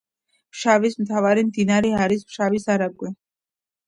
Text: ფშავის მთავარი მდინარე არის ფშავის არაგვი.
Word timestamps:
ფშავის 0.53 0.95
მთავარი 1.01 1.43
მდინარე 1.49 1.91
არის 2.05 2.23
ფშავის 2.31 2.65
არაგვი. 2.77 3.11